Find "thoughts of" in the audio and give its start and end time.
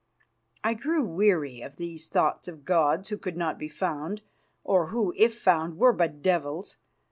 2.07-2.65